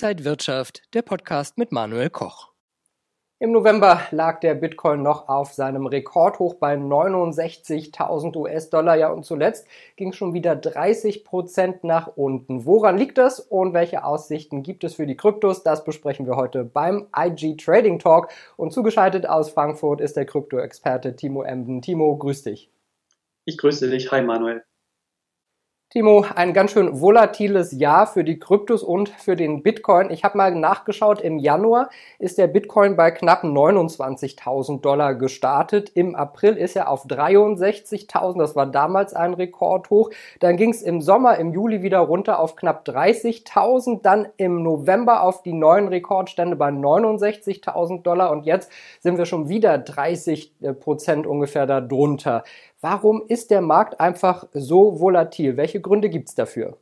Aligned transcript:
Inside 0.00 0.24
Wirtschaft, 0.24 0.82
der 0.94 1.02
Podcast 1.02 1.58
mit 1.58 1.72
Manuel 1.72 2.08
Koch. 2.08 2.52
Im 3.40 3.50
November 3.50 4.00
lag 4.12 4.38
der 4.38 4.54
Bitcoin 4.54 5.02
noch 5.02 5.28
auf 5.28 5.54
seinem 5.54 5.86
Rekordhoch 5.86 6.54
bei 6.54 6.76
69.000 6.76 8.36
US-Dollar. 8.36 8.94
Ja, 8.94 9.10
und 9.10 9.24
zuletzt 9.24 9.66
ging 9.96 10.12
schon 10.12 10.34
wieder 10.34 10.54
30 10.54 11.24
Prozent 11.24 11.82
nach 11.82 12.16
unten. 12.16 12.64
Woran 12.64 12.96
liegt 12.96 13.18
das 13.18 13.40
und 13.40 13.74
welche 13.74 14.04
Aussichten 14.04 14.62
gibt 14.62 14.84
es 14.84 14.94
für 14.94 15.06
die 15.06 15.16
Kryptos? 15.16 15.64
Das 15.64 15.82
besprechen 15.82 16.26
wir 16.26 16.36
heute 16.36 16.62
beim 16.62 17.08
IG 17.16 17.56
Trading 17.56 17.98
Talk. 17.98 18.28
Und 18.56 18.72
zugeschaltet 18.72 19.28
aus 19.28 19.50
Frankfurt 19.50 20.00
ist 20.00 20.16
der 20.16 20.26
Krypto-Experte 20.26 21.16
Timo 21.16 21.42
Emden. 21.42 21.82
Timo, 21.82 22.16
grüß 22.16 22.44
dich. 22.44 22.70
Ich 23.46 23.58
grüße 23.58 23.90
dich. 23.90 24.12
Hi, 24.12 24.22
Manuel. 24.22 24.62
Timo, 25.90 26.22
ein 26.34 26.52
ganz 26.52 26.72
schön 26.72 27.00
volatiles 27.00 27.72
Jahr 27.72 28.06
für 28.06 28.22
die 28.22 28.38
Kryptos 28.38 28.82
und 28.82 29.08
für 29.08 29.36
den 29.36 29.62
Bitcoin. 29.62 30.10
Ich 30.10 30.22
habe 30.22 30.36
mal 30.36 30.54
nachgeschaut, 30.54 31.22
im 31.22 31.38
Januar 31.38 31.88
ist 32.18 32.36
der 32.36 32.46
Bitcoin 32.46 32.94
bei 32.94 33.10
knapp 33.10 33.42
29.000 33.42 34.82
Dollar 34.82 35.14
gestartet. 35.14 35.90
Im 35.94 36.14
April 36.14 36.58
ist 36.58 36.76
er 36.76 36.90
auf 36.90 37.06
63.000, 37.06 38.38
das 38.38 38.54
war 38.54 38.66
damals 38.66 39.14
ein 39.14 39.32
Rekordhoch. 39.32 40.10
Dann 40.40 40.58
ging 40.58 40.72
es 40.72 40.82
im 40.82 41.00
Sommer, 41.00 41.38
im 41.38 41.54
Juli 41.54 41.80
wieder 41.80 42.00
runter 42.00 42.38
auf 42.38 42.54
knapp 42.54 42.86
30.000, 42.86 44.02
dann 44.02 44.28
im 44.36 44.62
November 44.62 45.22
auf 45.22 45.42
die 45.42 45.54
neuen 45.54 45.88
Rekordstände 45.88 46.56
bei 46.56 46.68
69.000 46.68 48.02
Dollar 48.02 48.30
und 48.30 48.44
jetzt 48.44 48.70
sind 49.00 49.16
wir 49.16 49.24
schon 49.24 49.48
wieder 49.48 49.78
30 49.78 50.52
Prozent 50.80 51.26
ungefähr 51.26 51.64
darunter. 51.64 52.44
Warum 52.80 53.24
ist 53.26 53.50
der 53.50 53.60
Markt 53.60 54.00
einfach 54.00 54.46
so 54.52 55.00
volatil? 55.00 55.56
Welche 55.56 55.80
Gründe 55.80 56.08
gibt 56.08 56.28
es 56.28 56.36
dafür? 56.36 56.78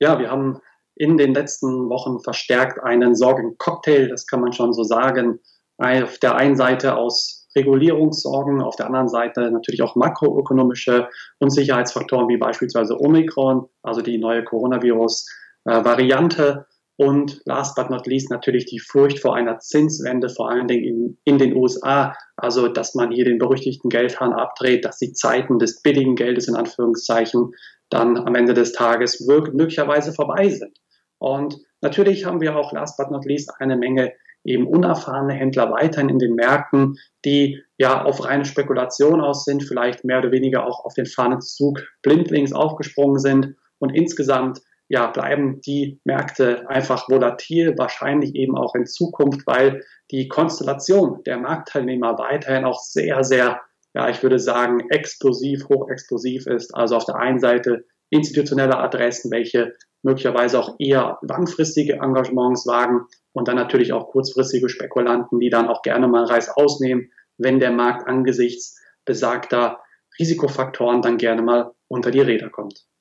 Ja, 0.00 0.16
wir 0.18 0.30
haben 0.30 0.60
in 0.94 1.16
den 1.16 1.34
letzten 1.34 1.88
Wochen 1.88 2.20
verstärkt 2.20 2.80
einen 2.82 3.16
Sorgencocktail, 3.16 4.08
das 4.08 4.26
kann 4.26 4.40
man 4.40 4.52
schon 4.52 4.72
so 4.72 4.82
sagen. 4.84 5.40
Auf 5.78 6.18
der 6.18 6.36
einen 6.36 6.56
Seite 6.56 6.96
aus 6.96 7.48
Regulierungssorgen, 7.56 8.62
auf 8.62 8.76
der 8.76 8.86
anderen 8.86 9.08
Seite 9.08 9.50
natürlich 9.50 9.82
auch 9.82 9.96
makroökonomische 9.96 11.08
Unsicherheitsfaktoren 11.38 12.28
wie 12.28 12.36
beispielsweise 12.36 13.00
Omikron, 13.00 13.68
also 13.82 14.02
die 14.02 14.18
neue 14.18 14.44
Coronavirus-Variante. 14.44 16.66
Und 17.02 17.42
last 17.46 17.74
but 17.74 17.90
not 17.90 18.06
least 18.06 18.30
natürlich 18.30 18.66
die 18.66 18.78
Furcht 18.78 19.18
vor 19.18 19.34
einer 19.34 19.58
Zinswende, 19.58 20.28
vor 20.28 20.48
allen 20.48 20.68
Dingen 20.68 20.84
in, 20.84 21.18
in 21.24 21.38
den 21.38 21.56
USA. 21.56 22.14
Also, 22.36 22.68
dass 22.68 22.94
man 22.94 23.10
hier 23.10 23.24
den 23.24 23.38
berüchtigten 23.38 23.90
Geldhahn 23.90 24.32
abdreht, 24.32 24.84
dass 24.84 24.98
die 24.98 25.12
Zeiten 25.12 25.58
des 25.58 25.82
billigen 25.82 26.14
Geldes 26.14 26.46
in 26.46 26.54
Anführungszeichen 26.54 27.50
dann 27.90 28.16
am 28.18 28.36
Ende 28.36 28.54
des 28.54 28.70
Tages 28.70 29.18
möglicherweise 29.26 30.12
vorbei 30.12 30.48
sind. 30.48 30.78
Und 31.18 31.58
natürlich 31.80 32.24
haben 32.24 32.40
wir 32.40 32.54
auch 32.54 32.72
last 32.72 32.96
but 32.96 33.10
not 33.10 33.24
least 33.24 33.50
eine 33.58 33.76
Menge 33.76 34.12
eben 34.44 34.68
unerfahrene 34.68 35.32
Händler 35.32 35.72
weiterhin 35.72 36.08
in 36.08 36.20
den 36.20 36.36
Märkten, 36.36 36.98
die 37.24 37.60
ja 37.78 38.04
auf 38.04 38.24
reine 38.24 38.44
Spekulation 38.44 39.20
aus 39.20 39.44
sind, 39.44 39.64
vielleicht 39.64 40.04
mehr 40.04 40.18
oder 40.18 40.30
weniger 40.30 40.64
auch 40.66 40.84
auf 40.84 40.94
den 40.94 41.06
Fahnenzug 41.06 41.82
blindlings 42.02 42.52
aufgesprungen 42.52 43.18
sind 43.18 43.56
und 43.80 43.90
insgesamt 43.90 44.60
ja, 44.92 45.06
bleiben 45.06 45.62
die 45.62 45.98
Märkte 46.04 46.68
einfach 46.68 47.08
volatil, 47.08 47.78
wahrscheinlich 47.78 48.34
eben 48.34 48.58
auch 48.58 48.74
in 48.74 48.84
Zukunft, 48.84 49.46
weil 49.46 49.82
die 50.10 50.28
Konstellation 50.28 51.22
der 51.24 51.38
Marktteilnehmer 51.38 52.18
weiterhin 52.18 52.66
auch 52.66 52.78
sehr, 52.78 53.24
sehr, 53.24 53.62
ja, 53.94 54.10
ich 54.10 54.22
würde 54.22 54.38
sagen, 54.38 54.90
explosiv, 54.90 55.66
hochexplosiv 55.70 56.46
ist. 56.46 56.74
Also 56.74 56.96
auf 56.96 57.06
der 57.06 57.16
einen 57.16 57.40
Seite 57.40 57.86
institutionelle 58.10 58.76
Adressen, 58.76 59.30
welche 59.30 59.72
möglicherweise 60.02 60.58
auch 60.58 60.76
eher 60.78 61.18
langfristige 61.22 61.94
Engagements 61.94 62.66
wagen 62.66 63.06
und 63.32 63.48
dann 63.48 63.56
natürlich 63.56 63.94
auch 63.94 64.10
kurzfristige 64.10 64.68
Spekulanten, 64.68 65.40
die 65.40 65.48
dann 65.48 65.70
auch 65.70 65.80
gerne 65.80 66.06
mal 66.06 66.24
Reis 66.24 66.50
ausnehmen, 66.50 67.10
wenn 67.38 67.60
der 67.60 67.70
Markt 67.70 68.06
angesichts 68.06 68.78
besagter 69.06 69.78
Risikofaktoren 70.20 71.00
dann 71.00 71.16
gerne 71.16 71.40
mal 71.40 71.70
unter 71.88 72.10
die 72.10 72.20
Räder 72.20 72.50
kommt. 72.50 72.91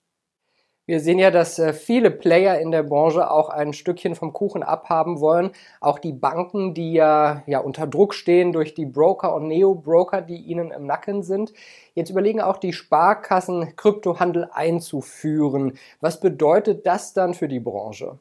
Wir 0.87 0.99
sehen 0.99 1.19
ja, 1.19 1.29
dass 1.29 1.59
äh, 1.59 1.73
viele 1.73 2.09
Player 2.09 2.59
in 2.59 2.71
der 2.71 2.81
Branche 2.83 3.29
auch 3.29 3.49
ein 3.49 3.71
Stückchen 3.71 4.15
vom 4.15 4.33
Kuchen 4.33 4.63
abhaben 4.63 5.19
wollen. 5.19 5.51
Auch 5.79 5.99
die 5.99 6.11
Banken, 6.11 6.73
die 6.73 6.93
ja, 6.93 7.43
ja 7.45 7.59
unter 7.59 7.85
Druck 7.85 8.15
stehen 8.15 8.51
durch 8.51 8.73
die 8.73 8.87
Broker 8.87 9.35
und 9.35 9.47
Neo-Broker, 9.47 10.21
die 10.21 10.37
ihnen 10.37 10.71
im 10.71 10.85
Nacken 10.87 11.21
sind. 11.21 11.53
Jetzt 11.93 12.09
überlegen 12.09 12.41
auch 12.41 12.57
die 12.57 12.73
Sparkassen, 12.73 13.75
Kryptohandel 13.75 14.49
einzuführen. 14.51 15.77
Was 15.99 16.19
bedeutet 16.19 16.87
das 16.87 17.13
dann 17.13 17.35
für 17.35 17.47
die 17.47 17.59
Branche? 17.59 18.19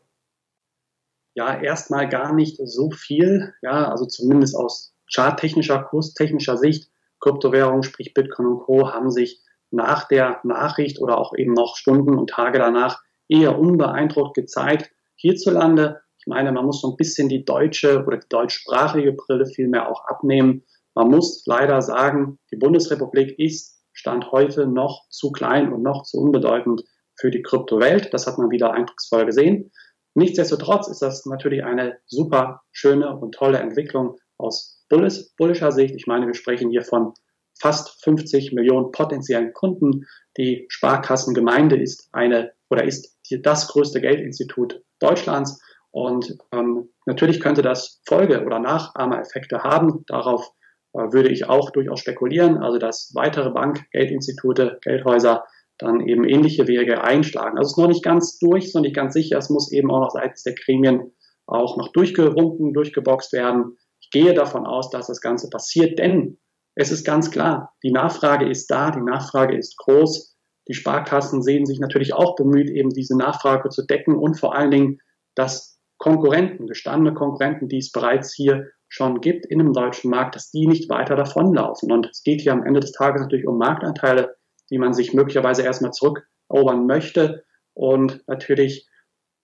Ja, 1.34 1.60
erstmal 1.60 2.08
gar 2.08 2.34
nicht 2.34 2.60
so 2.62 2.90
viel. 2.90 3.54
Ja, 3.62 3.90
also 3.90 4.04
zumindest 4.04 4.54
aus 4.54 4.94
charttechnischer, 5.12 5.82
kurstechnischer 5.82 6.58
Sicht. 6.58 6.90
Kryptowährungen, 7.20 7.82
sprich 7.82 8.14
Bitcoin 8.14 8.46
und 8.46 8.60
Co. 8.60 8.92
haben 8.92 9.10
sich 9.10 9.40
nach 9.70 10.08
der 10.08 10.40
Nachricht 10.42 11.00
oder 11.00 11.18
auch 11.18 11.32
eben 11.36 11.52
noch 11.52 11.76
Stunden 11.76 12.18
und 12.18 12.30
Tage 12.30 12.58
danach 12.58 13.00
eher 13.28 13.58
unbeeindruckt 13.58 14.34
gezeigt. 14.34 14.90
Hierzulande, 15.16 16.00
ich 16.18 16.26
meine, 16.26 16.52
man 16.52 16.66
muss 16.66 16.80
so 16.80 16.90
ein 16.90 16.96
bisschen 16.96 17.28
die 17.28 17.44
deutsche 17.44 18.04
oder 18.04 18.18
die 18.18 18.28
deutschsprachige 18.28 19.12
Brille 19.12 19.46
vielmehr 19.46 19.88
auch 19.88 20.04
abnehmen. 20.06 20.64
Man 20.94 21.08
muss 21.08 21.44
leider 21.46 21.80
sagen, 21.82 22.38
die 22.52 22.56
Bundesrepublik 22.56 23.38
ist 23.38 23.80
Stand 23.92 24.30
heute 24.32 24.66
noch 24.66 25.06
zu 25.10 25.30
klein 25.30 25.72
und 25.72 25.82
noch 25.82 26.02
zu 26.02 26.18
unbedeutend 26.18 26.82
für 27.18 27.30
die 27.30 27.42
Kryptowelt. 27.42 28.12
Das 28.12 28.26
hat 28.26 28.38
man 28.38 28.50
wieder 28.50 28.72
eindrucksvoll 28.72 29.26
gesehen. 29.26 29.70
Nichtsdestotrotz 30.14 30.88
ist 30.88 31.02
das 31.02 31.26
natürlich 31.26 31.64
eine 31.64 31.98
super 32.06 32.62
schöne 32.72 33.16
und 33.16 33.34
tolle 33.34 33.58
Entwicklung 33.58 34.16
aus 34.38 34.84
bullischer 34.88 35.70
Sicht. 35.70 35.94
Ich 35.94 36.06
meine, 36.06 36.26
wir 36.26 36.34
sprechen 36.34 36.70
hier 36.70 36.82
von 36.82 37.14
fast 37.60 38.02
50 38.04 38.52
Millionen 38.52 38.90
potenziellen 38.90 39.52
Kunden. 39.52 40.06
Die 40.36 40.66
Sparkassengemeinde 40.68 41.80
ist 41.80 42.08
eine 42.12 42.52
oder 42.70 42.84
ist 42.84 43.18
das 43.42 43.68
größte 43.68 44.00
Geldinstitut 44.00 44.82
Deutschlands. 44.98 45.60
Und 45.90 46.36
ähm, 46.52 46.88
natürlich 47.06 47.40
könnte 47.40 47.62
das 47.62 48.00
Folge- 48.06 48.44
oder 48.44 48.60
Nachahmereffekte 48.60 49.62
haben. 49.62 50.04
Darauf 50.06 50.50
äh, 50.94 51.12
würde 51.12 51.30
ich 51.30 51.48
auch 51.48 51.70
durchaus 51.70 52.00
spekulieren. 52.00 52.58
Also 52.58 52.78
dass 52.78 53.12
weitere 53.14 53.50
Bank, 53.50 53.84
Geldinstitute, 53.92 54.78
Geldhäuser 54.82 55.44
dann 55.78 56.06
eben 56.06 56.24
ähnliche 56.24 56.68
Wege 56.68 57.02
einschlagen. 57.02 57.58
Also 57.58 57.68
es 57.68 57.72
ist 57.72 57.78
noch 57.78 57.88
nicht 57.88 58.04
ganz 58.04 58.38
durch, 58.38 58.66
ist 58.66 58.74
noch 58.74 58.82
nicht 58.82 58.94
ganz 58.94 59.14
sicher. 59.14 59.38
Es 59.38 59.50
muss 59.50 59.72
eben 59.72 59.90
auch 59.90 60.00
noch 60.00 60.10
seitens 60.10 60.42
der 60.42 60.54
Gremien 60.54 61.12
auch 61.46 61.76
noch 61.76 61.88
durchgewunken, 61.88 62.72
durchgeboxt 62.72 63.32
werden. 63.32 63.76
Ich 64.00 64.10
gehe 64.10 64.34
davon 64.34 64.66
aus, 64.66 64.90
dass 64.90 65.08
das 65.08 65.20
Ganze 65.20 65.48
passiert, 65.50 65.98
denn 65.98 66.38
es 66.74 66.90
ist 66.90 67.04
ganz 67.04 67.30
klar, 67.30 67.74
die 67.82 67.92
Nachfrage 67.92 68.48
ist 68.48 68.70
da, 68.70 68.90
die 68.90 69.00
Nachfrage 69.00 69.56
ist 69.56 69.76
groß. 69.78 70.36
Die 70.68 70.74
Sparkassen 70.74 71.42
sehen 71.42 71.66
sich 71.66 71.80
natürlich 71.80 72.14
auch 72.14 72.36
bemüht, 72.36 72.70
eben 72.70 72.90
diese 72.90 73.16
Nachfrage 73.16 73.70
zu 73.70 73.84
decken 73.84 74.16
und 74.16 74.38
vor 74.38 74.54
allen 74.54 74.70
Dingen, 74.70 75.00
dass 75.34 75.80
Konkurrenten, 75.98 76.66
gestandene 76.66 77.14
Konkurrenten, 77.14 77.68
die 77.68 77.78
es 77.78 77.92
bereits 77.92 78.32
hier 78.32 78.68
schon 78.88 79.20
gibt 79.20 79.46
in 79.46 79.58
dem 79.58 79.72
deutschen 79.72 80.10
Markt, 80.10 80.34
dass 80.34 80.50
die 80.50 80.66
nicht 80.66 80.88
weiter 80.88 81.16
davonlaufen. 81.16 81.92
Und 81.92 82.08
es 82.10 82.22
geht 82.22 82.40
hier 82.40 82.52
am 82.52 82.64
Ende 82.64 82.80
des 82.80 82.92
Tages 82.92 83.20
natürlich 83.20 83.46
um 83.46 83.58
Marktanteile, 83.58 84.36
die 84.70 84.78
man 84.78 84.94
sich 84.94 85.12
möglicherweise 85.12 85.62
erstmal 85.62 85.92
zurückerobern 85.92 86.86
möchte. 86.86 87.44
Und 87.74 88.22
natürlich 88.26 88.88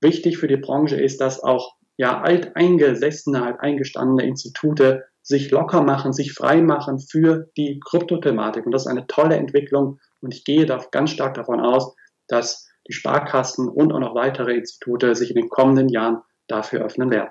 wichtig 0.00 0.38
für 0.38 0.48
die 0.48 0.56
Branche 0.56 0.96
ist, 0.96 1.20
dass 1.20 1.42
auch 1.42 1.74
ja 1.96 2.20
alteingesessene, 2.20 3.42
alteingestandene 3.42 4.26
Institute 4.26 5.04
sich 5.26 5.50
locker 5.50 5.82
machen, 5.82 6.12
sich 6.12 6.32
frei 6.32 6.62
machen 6.62 7.00
für 7.00 7.50
die 7.56 7.80
Kryptothematik. 7.84 8.64
Und 8.64 8.72
das 8.72 8.82
ist 8.82 8.86
eine 8.86 9.08
tolle 9.08 9.36
Entwicklung. 9.36 9.98
Und 10.20 10.32
ich 10.32 10.44
gehe 10.44 10.66
da 10.66 10.78
ganz 10.92 11.10
stark 11.10 11.34
davon 11.34 11.60
aus, 11.60 11.96
dass 12.28 12.68
die 12.88 12.92
Sparkassen 12.92 13.68
und 13.68 13.92
auch 13.92 13.98
noch 13.98 14.14
weitere 14.14 14.54
Institute 14.54 15.16
sich 15.16 15.30
in 15.30 15.36
den 15.36 15.48
kommenden 15.48 15.88
Jahren 15.88 16.22
dafür 16.46 16.84
öffnen 16.84 17.10
werden. 17.10 17.30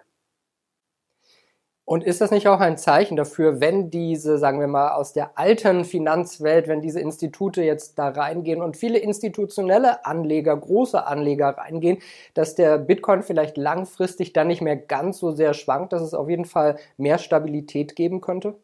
Und 1.87 2.03
ist 2.03 2.19
das 2.19 2.31
nicht 2.31 2.47
auch 2.47 2.59
ein 2.59 2.77
Zeichen 2.77 3.15
dafür, 3.15 3.61
wenn 3.61 3.91
diese, 3.91 4.39
sagen 4.39 4.59
wir 4.59 4.67
mal, 4.67 4.93
aus 4.93 5.13
der 5.13 5.37
alten 5.37 5.85
Finanzwelt, 5.85 6.67
wenn 6.67 6.81
diese 6.81 6.99
Institute 6.99 7.61
jetzt 7.61 7.99
da 7.99 8.09
reingehen 8.09 8.63
und 8.63 8.75
viele 8.75 8.97
institutionelle 8.97 10.03
Anleger, 10.03 10.57
große 10.57 11.05
Anleger 11.05 11.49
reingehen, 11.49 11.99
dass 12.33 12.55
der 12.55 12.79
Bitcoin 12.79 13.21
vielleicht 13.21 13.55
langfristig 13.55 14.33
dann 14.33 14.47
nicht 14.47 14.61
mehr 14.61 14.77
ganz 14.77 15.19
so 15.19 15.31
sehr 15.31 15.53
schwankt, 15.53 15.93
dass 15.93 16.01
es 16.01 16.15
auf 16.15 16.27
jeden 16.27 16.45
Fall 16.45 16.77
mehr 16.97 17.19
Stabilität 17.19 17.95
geben 17.95 18.19
könnte? 18.19 18.55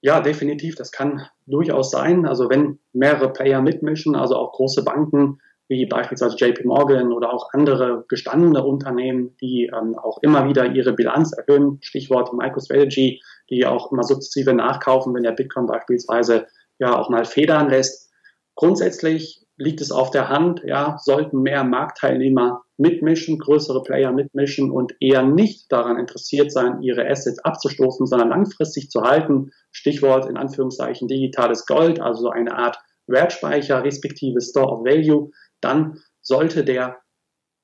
Ja, 0.00 0.20
definitiv. 0.20 0.74
Das 0.74 0.90
kann 0.90 1.22
durchaus 1.46 1.92
sein. 1.92 2.26
Also 2.26 2.50
wenn 2.50 2.80
mehrere 2.92 3.32
Player 3.32 3.62
mitmischen, 3.62 4.16
also 4.16 4.34
auch 4.34 4.50
große 4.50 4.82
Banken, 4.82 5.38
wie 5.72 5.86
beispielsweise 5.86 6.36
JP 6.36 6.66
Morgan 6.66 7.12
oder 7.12 7.32
auch 7.32 7.48
andere 7.52 8.04
gestandene 8.08 8.62
Unternehmen, 8.62 9.34
die 9.40 9.70
ähm, 9.74 9.98
auch 9.98 10.18
immer 10.22 10.46
wieder 10.46 10.66
ihre 10.66 10.92
Bilanz 10.92 11.32
erhöhen, 11.32 11.78
Stichwort 11.80 12.32
MicroStrategy, 12.34 13.20
die 13.48 13.66
auch 13.66 13.90
immer 13.90 14.02
sukzessive 14.02 14.52
nachkaufen, 14.52 15.14
wenn 15.14 15.22
der 15.22 15.32
Bitcoin 15.32 15.66
beispielsweise 15.66 16.46
ja 16.78 16.98
auch 16.98 17.08
mal 17.08 17.24
federn 17.24 17.70
lässt. 17.70 18.10
Grundsätzlich 18.54 19.46
liegt 19.56 19.80
es 19.80 19.92
auf 19.92 20.10
der 20.10 20.28
Hand, 20.28 20.62
ja, 20.64 20.98
sollten 20.98 21.40
mehr 21.40 21.64
Marktteilnehmer 21.64 22.62
mitmischen, 22.76 23.38
größere 23.38 23.82
Player 23.82 24.12
mitmischen 24.12 24.70
und 24.70 24.94
eher 25.00 25.22
nicht 25.22 25.70
daran 25.70 25.98
interessiert 25.98 26.52
sein, 26.52 26.82
ihre 26.82 27.08
Assets 27.08 27.38
abzustoßen, 27.38 28.06
sondern 28.06 28.28
langfristig 28.28 28.90
zu 28.90 29.02
halten. 29.02 29.52
Stichwort 29.70 30.28
in 30.28 30.36
Anführungszeichen 30.36 31.08
digitales 31.08 31.64
Gold, 31.64 32.00
also 32.00 32.28
eine 32.28 32.58
Art 32.58 32.78
Wertspeicher 33.06 33.84
respektive 33.84 34.40
Store 34.40 34.68
of 34.68 34.84
Value, 34.84 35.30
dann 35.62 35.98
sollte 36.20 36.64
der 36.64 36.98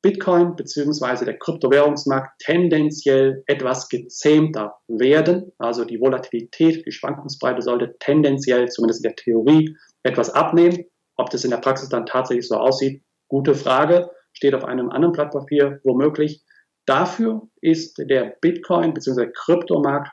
Bitcoin 0.03 0.55
bzw. 0.55 1.25
der 1.25 1.39
Kryptowährungsmarkt 1.39 2.39
tendenziell 2.39 3.43
etwas 3.47 3.89
gezähmter 3.89 4.77
werden. 4.87 5.53
Also 5.59 5.85
die 5.85 6.01
Volatilität, 6.01 6.87
die 6.87 6.93
Schwankungsbreite 6.93 7.63
sollte 7.63 7.97
tendenziell, 7.99 8.69
zumindest 8.69 9.05
in 9.05 9.11
der 9.11 9.17
Theorie, 9.17 9.77
etwas 10.05 10.31
abnehmen. 10.31 10.85
Ob 11.17 11.31
das 11.31 11.45
in 11.45 11.51
der 11.51 11.59
Praxis 11.59 11.89
dann 11.89 12.07
tatsächlich 12.07 12.47
so 12.47 12.57
aussieht, 12.57 13.03
gute 13.29 13.55
Frage, 13.55 14.11
steht 14.33 14.55
auf 14.55 14.65
einem 14.65 14.91
anderen 14.91 15.13
Blatt 15.13 15.33
Papier 15.33 15.81
womöglich. 15.83 16.45
Dafür 16.87 17.49
ist 17.61 17.99
der 17.99 18.37
Bitcoin 18.41 18.95
bzw. 18.95 19.31
Kryptomarkt 19.35 20.13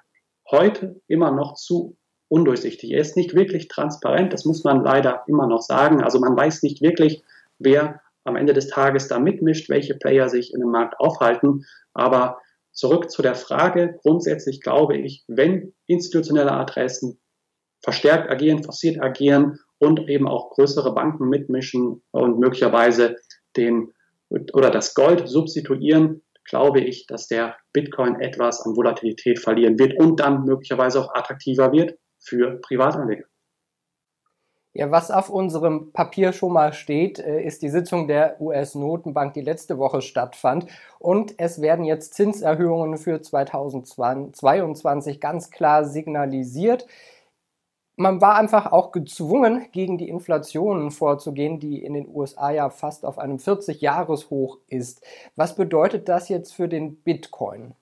heute 0.50 1.00
immer 1.08 1.32
noch 1.32 1.54
zu 1.54 1.96
undurchsichtig. 2.28 2.92
Er 2.92 3.02
ist 3.02 3.16
nicht 3.16 3.36
wirklich 3.36 3.68
transparent, 3.68 4.34
das 4.34 4.46
muss 4.46 4.64
man 4.64 4.84
leider 4.84 5.24
immer 5.28 5.48
noch 5.48 5.62
sagen. 5.62 6.04
Also 6.04 6.20
man 6.20 6.36
weiß 6.36 6.64
nicht 6.64 6.82
wirklich, 6.82 7.24
wer 7.60 8.02
am 8.24 8.36
Ende 8.36 8.54
des 8.54 8.68
Tages 8.68 9.08
da 9.08 9.20
mitmischt, 9.20 9.70
welche 9.70 9.96
Player 9.96 10.30
sich 10.30 10.54
in 10.54 10.60
dem 10.60 10.72
Markt 10.72 11.00
aufhalten. 11.00 11.66
Aber 11.94 12.40
zurück 12.72 13.10
zu 13.10 13.22
der 13.22 13.36
Frage, 13.36 14.00
grundsätzlich 14.02 14.62
glaube 14.62 14.98
ich, 14.98 15.24
wenn 15.28 15.74
institutionelle 15.88 16.52
Adressen 16.52 17.20
verstärkt 17.84 18.30
agieren, 18.30 18.64
forciert 18.64 19.02
agieren 19.02 19.60
und 19.80 20.10
eben 20.10 20.28
auch 20.28 20.50
größere 20.52 20.94
Banken 20.94 21.30
mitmischen 21.30 22.04
und 22.12 22.40
möglicherweise 22.40 23.16
den 23.56 23.94
oder 24.54 24.72
das 24.72 24.96
Gold 24.96 25.30
substituieren, 25.30 26.24
glaube 26.46 26.82
ich, 26.82 27.06
dass 27.08 27.28
der 27.28 27.56
Bitcoin 27.74 28.20
etwas 28.20 28.62
an 28.62 28.76
Volatilität 28.76 29.40
verlieren 29.40 29.78
wird 29.78 30.00
und 30.00 30.20
dann 30.20 30.46
möglicherweise 30.46 31.00
auch 31.00 31.14
attraktiver 31.14 31.72
wird 31.72 31.98
für 32.20 32.60
Privatanleger. 32.62 33.26
Ja, 34.78 34.92
was 34.92 35.10
auf 35.10 35.30
unserem 35.30 35.94
Papier 35.94 36.34
schon 36.34 36.52
mal 36.52 36.74
steht, 36.74 37.18
äh, 37.18 37.42
ist 37.42 37.62
die 37.62 37.70
Sitzung 37.70 38.10
der 38.10 38.42
US-Notenbank, 38.42 39.34
die 39.34 39.42
letzte 39.42 39.78
Woche 39.78 40.02
stattfand. 40.02 40.68
Und 41.00 41.34
es 41.38 41.62
werden 41.62 41.86
jetzt 41.86 42.14
Zinserhöhungen 42.14 42.98
für 42.98 43.22
2022 43.22 45.22
ganz 45.22 45.50
klar 45.50 45.86
signalisiert. 45.86 46.88
Man 47.96 48.20
war 48.20 48.36
einfach 48.36 48.74
auch 48.74 48.92
gezwungen, 48.92 49.66
gegen 49.72 49.98
die 49.98 50.10
Inflation 50.10 50.92
vorzugehen, 50.92 51.62
die 51.62 51.82
in 51.82 51.94
den 51.94 52.10
USA 52.14 52.52
ja 52.52 52.70
fast 52.70 53.06
auf 53.06 53.18
einem 53.18 53.38
40-Jahres-Hoch 53.38 54.58
ist. 54.68 55.02
Was 55.38 55.56
bedeutet 55.56 56.10
das 56.10 56.28
jetzt 56.28 56.54
für 56.54 56.68
den 56.68 56.98
Bitcoin? 56.98 57.76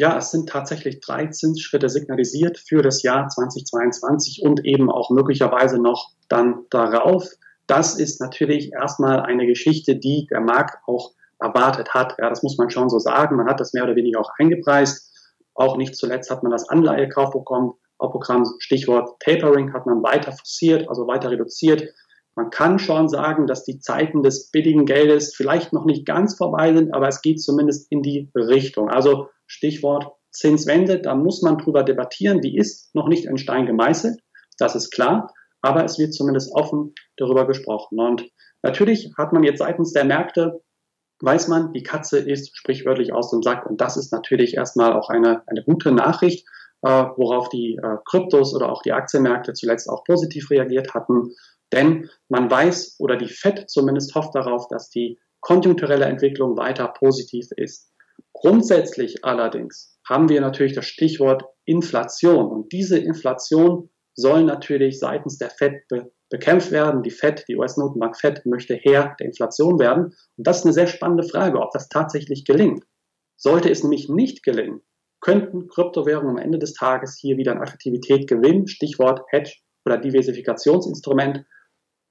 Ja, 0.00 0.16
es 0.16 0.30
sind 0.30 0.48
tatsächlich 0.48 1.00
drei 1.00 1.26
Zinsschritte 1.26 1.88
signalisiert 1.88 2.56
für 2.56 2.82
das 2.82 3.02
Jahr 3.02 3.28
2022 3.28 4.42
und 4.44 4.64
eben 4.64 4.90
auch 4.92 5.10
möglicherweise 5.10 5.82
noch 5.82 6.12
dann 6.28 6.64
darauf. 6.70 7.28
Das 7.66 7.98
ist 7.98 8.20
natürlich 8.20 8.72
erstmal 8.72 9.22
eine 9.22 9.44
Geschichte, 9.44 9.96
die 9.96 10.28
der 10.30 10.40
Markt 10.40 10.78
auch 10.86 11.14
erwartet 11.40 11.94
hat. 11.94 12.14
Ja, 12.18 12.30
das 12.30 12.44
muss 12.44 12.56
man 12.56 12.70
schon 12.70 12.88
so 12.88 13.00
sagen. 13.00 13.36
Man 13.36 13.48
hat 13.48 13.58
das 13.58 13.72
mehr 13.72 13.82
oder 13.82 13.96
weniger 13.96 14.20
auch 14.20 14.30
eingepreist. 14.38 15.12
Auch 15.54 15.76
nicht 15.76 15.96
zuletzt 15.96 16.30
hat 16.30 16.44
man 16.44 16.52
das 16.52 16.68
Anleihekaufprogramm, 16.68 17.74
Programm, 17.98 18.44
Stichwort 18.60 19.20
Tapering, 19.20 19.72
hat 19.72 19.86
man 19.86 20.04
weiter 20.04 20.30
forciert, 20.30 20.88
also 20.88 21.08
weiter 21.08 21.32
reduziert. 21.32 21.92
Man 22.38 22.50
kann 22.50 22.78
schon 22.78 23.08
sagen, 23.08 23.48
dass 23.48 23.64
die 23.64 23.80
Zeiten 23.80 24.22
des 24.22 24.52
billigen 24.52 24.86
Geldes 24.86 25.34
vielleicht 25.34 25.72
noch 25.72 25.84
nicht 25.84 26.06
ganz 26.06 26.36
vorbei 26.36 26.72
sind, 26.72 26.94
aber 26.94 27.08
es 27.08 27.20
geht 27.20 27.42
zumindest 27.42 27.90
in 27.90 28.00
die 28.00 28.30
Richtung. 28.32 28.88
Also 28.88 29.28
Stichwort 29.48 30.12
Zinswende, 30.30 31.00
da 31.00 31.16
muss 31.16 31.42
man 31.42 31.58
drüber 31.58 31.82
debattieren. 31.82 32.40
Die 32.40 32.56
ist 32.56 32.94
noch 32.94 33.08
nicht 33.08 33.24
in 33.24 33.38
Stein 33.38 33.66
gemeißelt, 33.66 34.20
das 34.56 34.76
ist 34.76 34.92
klar, 34.92 35.34
aber 35.62 35.84
es 35.84 35.98
wird 35.98 36.14
zumindest 36.14 36.54
offen 36.54 36.94
darüber 37.16 37.44
gesprochen. 37.44 37.98
Und 37.98 38.30
natürlich 38.62 39.10
hat 39.18 39.32
man 39.32 39.42
jetzt 39.42 39.58
seitens 39.58 39.92
der 39.92 40.04
Märkte, 40.04 40.62
weiß 41.20 41.48
man, 41.48 41.72
die 41.72 41.82
Katze 41.82 42.20
ist 42.20 42.56
sprichwörtlich 42.56 43.12
aus 43.12 43.30
dem 43.32 43.42
Sack. 43.42 43.66
Und 43.66 43.80
das 43.80 43.96
ist 43.96 44.12
natürlich 44.12 44.54
erstmal 44.54 44.92
auch 44.92 45.08
eine, 45.08 45.42
eine 45.48 45.64
gute 45.64 45.90
Nachricht, 45.90 46.46
äh, 46.82 46.88
worauf 46.88 47.48
die 47.48 47.80
äh, 47.82 47.96
Kryptos 48.04 48.54
oder 48.54 48.70
auch 48.70 48.82
die 48.82 48.92
Aktienmärkte 48.92 49.54
zuletzt 49.54 49.90
auch 49.90 50.04
positiv 50.04 50.50
reagiert 50.50 50.94
hatten. 50.94 51.32
Denn 51.72 52.08
man 52.28 52.50
weiß 52.50 52.96
oder 52.98 53.16
die 53.16 53.28
FED 53.28 53.68
zumindest 53.68 54.14
hofft 54.14 54.34
darauf, 54.34 54.68
dass 54.68 54.90
die 54.90 55.18
konjunkturelle 55.40 56.06
Entwicklung 56.06 56.56
weiter 56.56 56.88
positiv 56.88 57.46
ist. 57.56 57.92
Grundsätzlich 58.32 59.24
allerdings 59.24 59.98
haben 60.08 60.28
wir 60.28 60.40
natürlich 60.40 60.74
das 60.74 60.86
Stichwort 60.86 61.44
Inflation 61.64 62.50
und 62.50 62.72
diese 62.72 62.98
Inflation 62.98 63.90
soll 64.14 64.42
natürlich 64.44 64.98
seitens 64.98 65.38
der 65.38 65.50
Fed 65.50 65.86
be 65.88 66.10
bekämpft 66.30 66.72
werden. 66.72 67.02
Die 67.02 67.10
Fed, 67.10 67.44
die 67.48 67.56
US-Notenbank 67.56 68.14
Fed 68.14 68.44
möchte 68.44 68.74
Herr 68.74 69.16
der 69.18 69.28
Inflation 69.28 69.78
werden. 69.78 70.14
Und 70.36 70.46
das 70.46 70.58
ist 70.58 70.64
eine 70.64 70.74
sehr 70.74 70.86
spannende 70.86 71.26
Frage, 71.26 71.58
ob 71.58 71.70
das 71.72 71.88
tatsächlich 71.88 72.44
gelingt. 72.44 72.84
Sollte 73.36 73.70
es 73.70 73.82
nämlich 73.82 74.10
nicht 74.10 74.42
gelingen, 74.42 74.82
könnten 75.20 75.68
Kryptowährungen 75.68 76.36
am 76.36 76.42
Ende 76.42 76.58
des 76.58 76.74
Tages 76.74 77.16
hier 77.18 77.38
wieder 77.38 77.52
an 77.52 77.62
Attraktivität 77.62 78.28
gewinnen. 78.28 78.66
Stichwort 78.66 79.22
Hedge 79.30 79.54
oder 79.86 79.96
Diversifikationsinstrument 79.96 81.46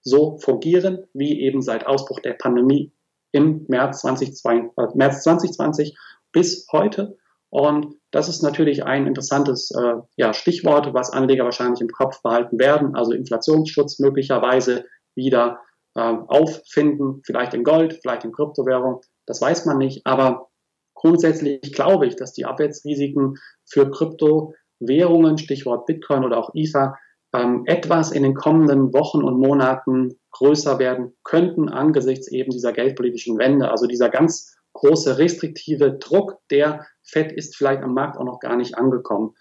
so 0.07 0.37
fungieren, 0.37 1.05
wie 1.13 1.41
eben 1.41 1.61
seit 1.61 1.85
Ausbruch 1.85 2.21
der 2.21 2.33
Pandemie 2.33 2.93
im 3.33 3.65
März 3.67 4.01
2020, 4.01 4.71
äh, 4.77 4.87
März 4.95 5.23
2020 5.23 5.97
bis 6.31 6.67
heute. 6.71 7.17
Und 7.49 7.95
das 8.11 8.29
ist 8.29 8.41
natürlich 8.41 8.85
ein 8.85 9.05
interessantes 9.05 9.71
äh, 9.71 9.95
ja, 10.15 10.33
Stichwort, 10.33 10.93
was 10.93 11.11
Anleger 11.11 11.43
wahrscheinlich 11.43 11.81
im 11.81 11.89
Kopf 11.89 12.21
behalten 12.21 12.57
werden. 12.57 12.95
Also 12.95 13.11
Inflationsschutz 13.11 13.99
möglicherweise 13.99 14.85
wieder 15.15 15.59
äh, 15.95 15.99
auffinden, 15.99 17.21
vielleicht 17.25 17.53
in 17.53 17.63
Gold, 17.63 17.99
vielleicht 18.01 18.23
in 18.23 18.31
Kryptowährung. 18.31 19.01
Das 19.25 19.41
weiß 19.41 19.65
man 19.65 19.77
nicht. 19.77 20.05
Aber 20.05 20.47
grundsätzlich 20.93 21.73
glaube 21.73 22.07
ich, 22.07 22.15
dass 22.15 22.33
die 22.33 22.45
Abwärtsrisiken 22.45 23.35
für 23.65 23.91
Kryptowährungen, 23.91 25.37
Stichwort 25.37 25.85
Bitcoin 25.85 26.23
oder 26.23 26.37
auch 26.37 26.51
Ether, 26.53 26.97
ähm, 27.41 27.63
etwas 27.65 28.11
in 28.11 28.23
den 28.23 28.33
kommenden 28.33 28.93
Wochen 28.93 29.23
und 29.23 29.39
Monaten 29.39 30.19
größer 30.31 30.79
werden 30.79 31.15
könnten 31.23 31.69
angesichts 31.69 32.27
eben 32.27 32.51
dieser 32.51 32.73
geldpolitischen 32.73 33.37
Wende. 33.37 33.69
Also 33.69 33.87
dieser 33.87 34.09
ganz 34.09 34.55
große 34.73 35.17
restriktive 35.17 35.97
Druck 35.97 36.37
der 36.51 36.85
FED 37.03 37.31
ist 37.31 37.55
vielleicht 37.55 37.81
am 37.83 37.93
Markt 37.93 38.17
auch 38.17 38.25
noch 38.25 38.39
gar 38.39 38.55
nicht 38.55 38.77
angekommen. 38.77 39.33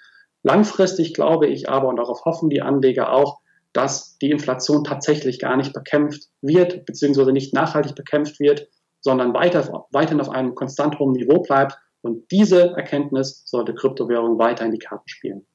Langfristig 0.42 1.12
glaube 1.12 1.48
ich 1.48 1.68
aber, 1.68 1.88
und 1.88 1.96
darauf 1.96 2.24
hoffen 2.24 2.48
die 2.48 2.62
Anleger 2.62 3.12
auch, 3.12 3.40
dass 3.72 4.16
die 4.18 4.30
Inflation 4.30 4.84
tatsächlich 4.84 5.38
gar 5.38 5.56
nicht 5.56 5.74
bekämpft 5.74 6.28
wird, 6.40 6.86
beziehungsweise 6.86 7.32
nicht 7.32 7.52
nachhaltig 7.52 7.94
bekämpft 7.94 8.40
wird, 8.40 8.68
sondern 9.00 9.34
weiter, 9.34 9.86
weiterhin 9.90 10.20
auf 10.20 10.30
einem 10.30 10.54
konstant 10.54 10.98
hohen 10.98 11.12
Niveau 11.12 11.40
bleibt. 11.42 11.76
Und 12.00 12.30
diese 12.30 12.70
Erkenntnis 12.70 13.42
sollte 13.44 13.74
Kryptowährung 13.74 14.38
weiter 14.38 14.64
in 14.64 14.72
die 14.72 14.78
Karten 14.78 15.08
spielen. 15.08 15.46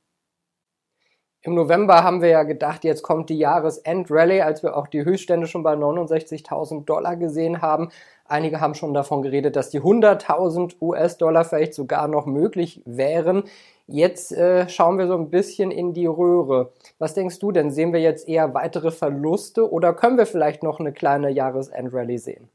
Im 1.44 1.56
November 1.56 2.04
haben 2.04 2.22
wir 2.22 2.30
ja 2.30 2.44
gedacht, 2.44 2.84
jetzt 2.84 3.02
kommt 3.02 3.32
die 3.32 3.38
Jahresend-Rallye, 3.40 4.42
als 4.42 4.62
wir 4.62 4.78
auch 4.78 4.86
die 4.86 5.04
Höchststände 5.04 5.48
schon 5.48 5.64
bei 5.64 5.74
69.000 5.74 6.86
Dollar 6.86 7.16
gesehen 7.16 7.64
haben. 7.64 7.90
Einige 8.26 8.62
haben 8.62 8.76
schon 8.76 8.94
davon 8.94 9.24
geredet, 9.24 9.56
dass 9.56 9.72
die 9.72 9.82
100.000 9.82 10.76
US-Dollar 10.80 11.44
vielleicht 11.44 11.74
sogar 11.74 12.08
noch 12.08 12.28
möglich 12.28 12.84
wären. 12.86 13.46
Jetzt 13.88 14.32
äh, 14.32 14.70
schauen 14.70 15.00
wir 15.00 15.08
so 15.08 15.16
ein 15.16 15.32
bisschen 15.32 15.72
in 15.72 15.94
die 15.94 16.06
Röhre. 16.06 16.74
Was 17.00 17.16
denkst 17.16 17.40
du 17.40 17.52
denn? 17.52 17.72
Sehen 17.72 17.92
wir 17.92 18.02
jetzt 18.02 18.30
eher 18.30 18.54
weitere 18.54 18.92
Verluste 18.92 19.70
oder 19.70 19.94
können 19.94 20.20
wir 20.20 20.28
vielleicht 20.28 20.62
noch 20.62 20.80
eine 20.80 20.94
kleine 20.94 21.32
Jahresend-Rallye 21.32 22.20
sehen? 22.20 22.50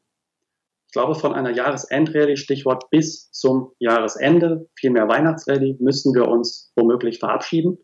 Ich 0.86 0.92
glaube, 0.92 1.16
von 1.16 1.34
einer 1.34 1.50
Jahresend-Rallye, 1.50 2.36
Stichwort 2.36 2.88
bis 2.90 3.32
zum 3.32 3.72
Jahresende, 3.80 4.68
vielmehr 4.76 5.08
Weihnachtsrallye, 5.08 5.76
müssen 5.80 6.14
wir 6.14 6.28
uns 6.28 6.72
womöglich 6.76 7.18
verabschieden. 7.18 7.78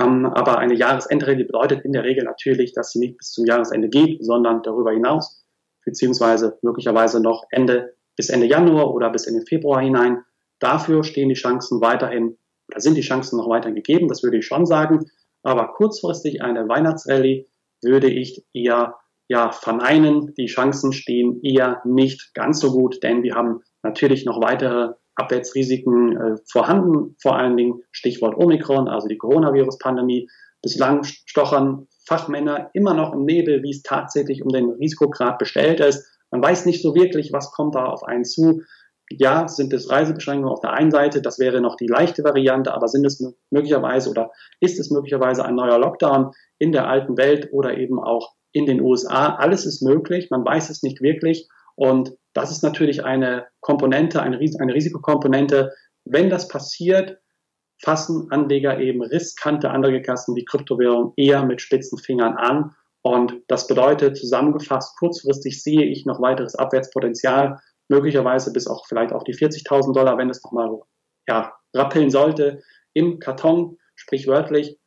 Ähm, 0.00 0.26
aber 0.26 0.58
eine 0.58 0.74
Jahresendrallye 0.74 1.44
bedeutet 1.44 1.84
in 1.84 1.92
der 1.92 2.04
Regel 2.04 2.24
natürlich, 2.24 2.72
dass 2.72 2.92
sie 2.92 2.98
nicht 2.98 3.18
bis 3.18 3.32
zum 3.32 3.46
Jahresende 3.46 3.88
geht, 3.88 4.24
sondern 4.24 4.62
darüber 4.62 4.92
hinaus, 4.92 5.44
beziehungsweise 5.84 6.58
möglicherweise 6.62 7.22
noch 7.22 7.44
Ende 7.50 7.94
bis 8.16 8.28
Ende 8.28 8.46
Januar 8.46 8.92
oder 8.92 9.10
bis 9.10 9.26
in 9.26 9.34
den 9.34 9.46
Februar 9.46 9.80
hinein. 9.80 10.22
Dafür 10.58 11.04
stehen 11.04 11.28
die 11.28 11.34
Chancen 11.34 11.80
weiterhin 11.80 12.38
oder 12.68 12.80
sind 12.80 12.96
die 12.96 13.02
Chancen 13.02 13.38
noch 13.38 13.48
weiterhin 13.48 13.76
gegeben, 13.76 14.08
das 14.08 14.22
würde 14.22 14.38
ich 14.38 14.46
schon 14.46 14.66
sagen. 14.66 15.10
Aber 15.42 15.68
kurzfristig 15.74 16.42
eine 16.42 16.68
Weihnachtsrallye 16.68 17.46
würde 17.82 18.08
ich 18.08 18.44
eher 18.52 18.96
ja, 19.28 19.50
verneinen. 19.50 20.34
Die 20.34 20.46
Chancen 20.46 20.92
stehen 20.92 21.40
eher 21.42 21.80
nicht 21.84 22.34
ganz 22.34 22.60
so 22.60 22.72
gut, 22.72 23.02
denn 23.02 23.22
wir 23.22 23.34
haben 23.34 23.60
natürlich 23.82 24.24
noch 24.24 24.40
weitere 24.40 24.94
Abwärtsrisiken 25.16 26.16
äh, 26.16 26.36
vorhanden, 26.50 27.16
vor 27.20 27.36
allen 27.36 27.56
Dingen 27.56 27.82
Stichwort 27.90 28.36
Omikron, 28.36 28.88
also 28.88 29.08
die 29.08 29.18
Coronavirus-Pandemie. 29.18 30.28
Bislang 30.62 31.04
stochern 31.04 31.86
Fachmänner 32.06 32.70
immer 32.72 32.94
noch 32.94 33.12
im 33.12 33.24
Nebel, 33.24 33.62
wie 33.62 33.70
es 33.70 33.82
tatsächlich 33.82 34.42
um 34.42 34.48
den 34.48 34.70
Risikograd 34.70 35.38
bestellt 35.38 35.80
ist. 35.80 36.06
Man 36.30 36.42
weiß 36.42 36.66
nicht 36.66 36.82
so 36.82 36.94
wirklich, 36.94 37.32
was 37.32 37.52
kommt 37.52 37.74
da 37.74 37.86
auf 37.86 38.04
einen 38.04 38.24
zu. 38.24 38.62
Ja, 39.10 39.46
sind 39.46 39.72
es 39.72 39.90
Reisebeschränkungen 39.90 40.52
auf 40.52 40.60
der 40.60 40.72
einen 40.72 40.90
Seite, 40.90 41.22
das 41.22 41.38
wäre 41.38 41.60
noch 41.60 41.76
die 41.76 41.86
leichte 41.86 42.24
Variante, 42.24 42.74
aber 42.74 42.88
sind 42.88 43.06
es 43.06 43.24
möglicherweise 43.50 44.10
oder 44.10 44.32
ist 44.60 44.80
es 44.80 44.90
möglicherweise 44.90 45.44
ein 45.44 45.54
neuer 45.54 45.78
Lockdown 45.78 46.32
in 46.58 46.72
der 46.72 46.88
alten 46.88 47.16
Welt 47.16 47.50
oder 47.52 47.78
eben 47.78 48.00
auch 48.00 48.34
in 48.50 48.66
den 48.66 48.80
USA? 48.80 49.36
Alles 49.36 49.64
ist 49.64 49.80
möglich, 49.80 50.28
man 50.30 50.44
weiß 50.44 50.70
es 50.70 50.82
nicht 50.82 51.02
wirklich 51.02 51.48
und 51.76 52.16
das 52.34 52.50
ist 52.50 52.62
natürlich 52.62 53.04
eine 53.04 53.46
Komponente, 53.60 54.22
eine, 54.22 54.38
eine 54.38 54.74
Risikokomponente. 54.74 55.72
Wenn 56.04 56.28
das 56.28 56.48
passiert, 56.48 57.18
fassen 57.82 58.30
Anleger 58.30 58.78
eben 58.78 59.02
riskante 59.02 59.70
Anlagekassen 59.70 60.34
wie 60.34 60.44
Kryptowährung 60.44 61.12
eher 61.16 61.44
mit 61.44 61.60
spitzen 61.60 61.98
Fingern 61.98 62.36
an. 62.36 62.74
Und 63.02 63.40
das 63.48 63.66
bedeutet 63.66 64.16
zusammengefasst, 64.16 64.98
kurzfristig 64.98 65.62
sehe 65.62 65.84
ich 65.84 66.06
noch 66.06 66.20
weiteres 66.20 66.56
Abwärtspotenzial, 66.56 67.60
möglicherweise 67.88 68.52
bis 68.52 68.66
auch 68.66 68.86
vielleicht 68.86 69.12
auf 69.12 69.24
die 69.24 69.34
40.000 69.34 69.94
Dollar, 69.94 70.18
wenn 70.18 70.30
es 70.30 70.42
nochmal 70.42 70.80
ja, 71.28 71.54
rappeln 71.74 72.10
sollte, 72.10 72.62
im 72.94 73.18
Karton, 73.18 73.78
sprichwörtlich. 73.94 74.78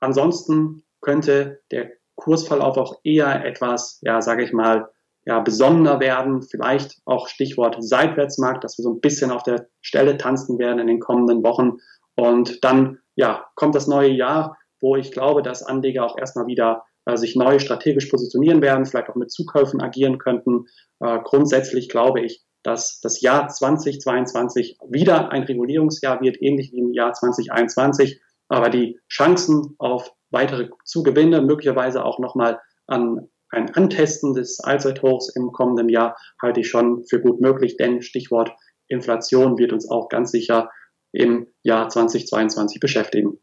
Ansonsten 0.00 0.82
könnte 1.00 1.60
der 1.70 1.92
Kursverlauf 2.16 2.76
auch 2.76 3.00
eher 3.04 3.44
etwas, 3.44 4.00
ja, 4.02 4.20
sage 4.20 4.44
ich 4.44 4.52
mal, 4.52 4.90
ja, 5.30 5.38
besonderer 5.38 6.00
werden, 6.00 6.42
vielleicht 6.42 6.98
auch 7.04 7.28
Stichwort 7.28 7.76
Seitwärtsmarkt, 7.78 8.64
dass 8.64 8.76
wir 8.76 8.82
so 8.82 8.92
ein 8.92 9.00
bisschen 9.00 9.30
auf 9.30 9.44
der 9.44 9.68
Stelle 9.80 10.18
tanzen 10.18 10.58
werden 10.58 10.80
in 10.80 10.88
den 10.88 10.98
kommenden 10.98 11.44
Wochen 11.44 11.76
und 12.16 12.64
dann 12.64 12.98
ja, 13.14 13.46
kommt 13.54 13.76
das 13.76 13.86
neue 13.86 14.10
Jahr, 14.10 14.58
wo 14.80 14.96
ich 14.96 15.12
glaube, 15.12 15.42
dass 15.42 15.62
Anleger 15.62 16.04
auch 16.04 16.18
erstmal 16.18 16.48
wieder 16.48 16.82
äh, 17.04 17.16
sich 17.16 17.36
neu 17.36 17.60
strategisch 17.60 18.06
positionieren 18.06 18.60
werden, 18.60 18.86
vielleicht 18.86 19.08
auch 19.08 19.14
mit 19.14 19.30
Zukäufen 19.30 19.80
agieren 19.80 20.18
könnten. 20.18 20.64
Äh, 20.98 21.20
grundsätzlich 21.22 21.88
glaube 21.88 22.22
ich, 22.22 22.42
dass 22.64 22.98
das 23.00 23.20
Jahr 23.20 23.46
2022 23.46 24.78
wieder 24.88 25.30
ein 25.30 25.44
Regulierungsjahr 25.44 26.20
wird, 26.22 26.42
ähnlich 26.42 26.72
wie 26.72 26.80
im 26.80 26.92
Jahr 26.92 27.12
2021. 27.12 28.20
Aber 28.48 28.68
die 28.68 28.98
Chancen 29.08 29.76
auf 29.78 30.12
weitere 30.30 30.70
Zugewinne, 30.84 31.40
möglicherweise 31.40 32.04
auch 32.04 32.18
nochmal 32.18 32.58
an 32.88 33.28
ein 33.50 33.74
Antesten 33.74 34.34
des 34.34 34.60
Allzeithochs 34.60 35.28
im 35.34 35.52
kommenden 35.52 35.88
Jahr, 35.88 36.16
halte 36.40 36.60
ich 36.60 36.68
schon 36.68 37.04
für 37.04 37.20
gut 37.20 37.40
möglich, 37.40 37.76
denn 37.76 38.02
Stichwort 38.02 38.52
Inflation 38.88 39.58
wird 39.58 39.72
uns 39.72 39.88
auch 39.88 40.08
ganz 40.08 40.30
sicher 40.30 40.70
im 41.12 41.46
Jahr 41.62 41.88
2022 41.88 42.80
beschäftigen. 42.80 43.38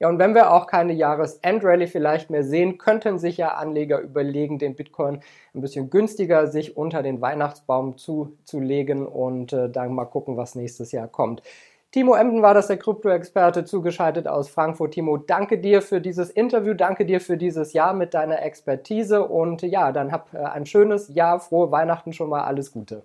Ja, 0.00 0.08
und 0.08 0.20
wenn 0.20 0.34
wir 0.34 0.52
auch 0.52 0.68
keine 0.68 0.92
Jahresendrallye 0.92 1.88
vielleicht 1.88 2.30
mehr 2.30 2.44
sehen, 2.44 2.78
könnten 2.78 3.18
sich 3.18 3.36
ja 3.36 3.54
Anleger 3.54 4.00
überlegen, 4.00 4.60
den 4.60 4.76
Bitcoin 4.76 5.22
ein 5.54 5.60
bisschen 5.60 5.90
günstiger 5.90 6.46
sich 6.46 6.76
unter 6.76 7.02
den 7.02 7.20
Weihnachtsbaum 7.20 7.96
zuzulegen 7.96 9.06
und 9.06 9.52
äh, 9.52 9.68
dann 9.68 9.94
mal 9.94 10.04
gucken, 10.04 10.36
was 10.36 10.54
nächstes 10.54 10.92
Jahr 10.92 11.08
kommt. 11.08 11.42
Timo 11.90 12.14
Emden 12.14 12.42
war 12.42 12.52
das, 12.52 12.66
der 12.66 12.76
Krypto-Experte, 12.76 13.64
zugeschaltet 13.64 14.28
aus 14.28 14.50
Frankfurt. 14.50 14.92
Timo, 14.92 15.16
danke 15.16 15.58
dir 15.58 15.80
für 15.80 16.02
dieses 16.02 16.28
Interview, 16.28 16.74
danke 16.74 17.06
dir 17.06 17.20
für 17.20 17.38
dieses 17.38 17.72
Jahr 17.72 17.94
mit 17.94 18.12
deiner 18.12 18.42
Expertise 18.42 19.26
und 19.26 19.62
ja, 19.62 19.90
dann 19.92 20.12
hab 20.12 20.34
äh, 20.34 20.38
ein 20.38 20.66
schönes 20.66 21.08
Jahr, 21.08 21.40
frohe 21.40 21.70
Weihnachten 21.70 22.12
schon 22.12 22.28
mal, 22.28 22.42
alles 22.42 22.72
Gute. 22.72 23.04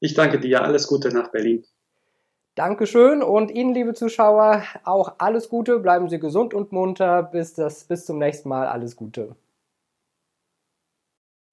Ich 0.00 0.14
danke 0.14 0.40
dir, 0.40 0.62
alles 0.62 0.88
Gute 0.88 1.08
nach 1.08 1.30
Berlin. 1.30 1.64
Dankeschön 2.54 3.22
und 3.22 3.50
Ihnen, 3.50 3.72
liebe 3.72 3.94
Zuschauer, 3.94 4.62
auch 4.84 5.14
alles 5.16 5.48
Gute. 5.48 5.78
Bleiben 5.78 6.10
Sie 6.10 6.18
gesund 6.18 6.52
und 6.52 6.70
munter. 6.70 7.22
Bis, 7.22 7.54
das, 7.54 7.84
bis 7.84 8.04
zum 8.04 8.18
nächsten 8.18 8.50
Mal. 8.50 8.66
Alles 8.66 8.94
Gute. 8.94 9.36